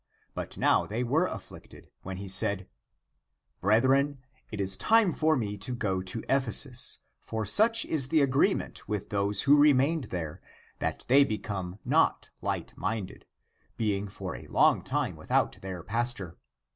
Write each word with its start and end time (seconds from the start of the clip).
But 0.33 0.57
now 0.57 0.87
they 0.87 1.03
were 1.03 1.27
afflicted, 1.27 1.91
when 2.01 2.17
he 2.17 2.27
said," 2.27 2.67
Brethren, 3.61 4.17
it 4.49 4.59
is 4.59 4.75
time 4.75 5.13
for 5.13 5.37
me 5.37 5.59
to 5.59 5.75
go 5.75 6.01
to 6.01 6.23
Ephesus— 6.27 7.01
for 7.19 7.45
such 7.45 7.85
is 7.85 8.07
the 8.07 8.23
agree 8.23 8.55
ment 8.55 8.87
with 8.89 9.09
those 9.11 9.43
who 9.43 9.55
remained 9.55 10.05
there— 10.05 10.41
that 10.79 11.05
they 11.07 11.23
become 11.23 11.77
not 11.85 12.31
Hght 12.41 12.75
minded, 12.75 13.27
being 13.77 14.07
for 14.07 14.35
a 14.35 14.47
long 14.47 14.81
time 14.81 15.15
without 15.15 15.61
their 15.61 15.83
pastor. 15.83 16.35